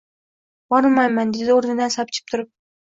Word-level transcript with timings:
—Bormayman,— 0.75 1.31
dedi 1.39 1.57
o‘rnidan 1.59 1.97
sapchib 2.01 2.35
turib. 2.37 2.53